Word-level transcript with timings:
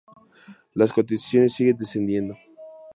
Las 0.73 0.91
cotizaciones 0.93 1.53
siguen 1.53 1.77
descendiendo. 1.77 2.35